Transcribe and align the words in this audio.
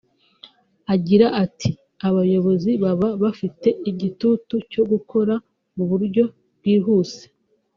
Agira 0.93 1.27
ati 1.43 1.71
"Abayobozi 2.07 2.71
baba 2.83 3.09
bafite 3.23 3.67
igitutu 3.89 4.53
cyo 4.71 4.83
gukora 4.91 5.33
mu 5.75 5.83
buryo 5.89 6.23
bwihuse 6.57 7.23